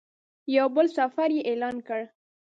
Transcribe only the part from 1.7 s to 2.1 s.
کړ.